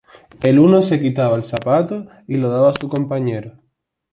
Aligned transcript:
el 0.41 0.57
uno 0.57 0.81
se 0.81 0.99
quitaba 0.99 1.35
el 1.37 1.43
zapato 1.43 2.07
y 2.27 2.35
lo 2.37 2.49
daba 2.49 2.71
á 2.71 2.73
su 2.73 2.89
compañero 2.89 3.61